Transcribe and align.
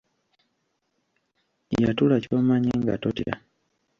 Yatula 1.81 2.15
ky'omanyi 2.23 2.71
nga 2.81 2.95
totya. 3.03 3.33